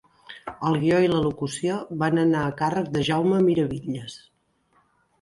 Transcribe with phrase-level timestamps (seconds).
[0.69, 4.21] El guió i la locució van anar a càrrec de Jaume Miravitlles.